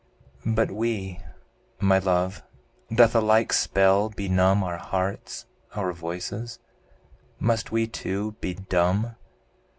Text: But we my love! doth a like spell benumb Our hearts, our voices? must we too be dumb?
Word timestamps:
But 0.47 0.71
we 0.71 1.19
my 1.79 1.99
love! 1.99 2.41
doth 2.91 3.13
a 3.15 3.21
like 3.21 3.53
spell 3.53 4.09
benumb 4.09 4.63
Our 4.63 4.77
hearts, 4.79 5.45
our 5.75 5.93
voices? 5.93 6.57
must 7.39 7.71
we 7.71 7.85
too 7.85 8.31
be 8.41 8.55
dumb? 8.55 9.15